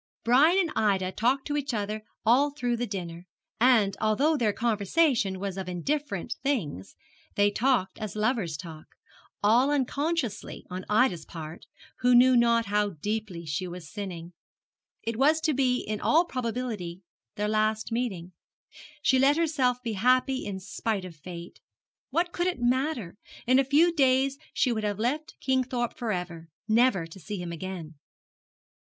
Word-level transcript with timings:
Brian 0.23 0.57
and 0.57 0.71
Ida 0.75 1.11
talked 1.11 1.45
to 1.45 1.55
each 1.55 1.75
other 1.75 2.01
all 2.25 2.49
through 2.49 2.75
the 2.75 2.87
dinner, 2.87 3.27
and, 3.59 3.95
although 4.01 4.35
their 4.35 4.51
conversation 4.51 5.39
was 5.39 5.59
of 5.59 5.69
indifferent 5.69 6.33
things, 6.41 6.95
they 7.35 7.51
talked 7.51 7.99
as 7.99 8.15
lovers 8.15 8.57
talk 8.57 8.87
all 9.43 9.69
unconsciously 9.69 10.65
on 10.71 10.85
Ida's 10.89 11.23
part, 11.23 11.67
who 11.99 12.15
knew 12.15 12.35
not 12.35 12.65
how 12.65 12.89
deeply 12.99 13.45
she 13.45 13.67
was 13.67 13.87
sinning. 13.91 14.33
It 15.03 15.17
was 15.17 15.39
to 15.41 15.53
be 15.53 15.81
in 15.81 16.01
all 16.01 16.25
probability 16.25 17.03
their 17.35 17.47
last 17.47 17.91
meeting. 17.91 18.31
She 19.03 19.19
let 19.19 19.37
herself 19.37 19.83
be 19.83 19.93
happy 19.93 20.45
in 20.47 20.59
spite 20.59 21.05
of 21.05 21.15
fate. 21.15 21.59
What 22.09 22.31
could 22.33 22.47
it 22.47 22.59
matter? 22.59 23.17
In 23.45 23.59
a 23.59 23.63
few 23.63 23.93
days 23.93 24.39
she 24.51 24.71
would 24.71 24.83
have 24.83 24.97
left 24.97 25.35
Kingthorpe 25.41 25.95
for 25.95 26.11
ever 26.11 26.49
never 26.67 27.05
to 27.05 27.19
see 27.19 27.37
him 27.39 27.51
again. 27.51 27.99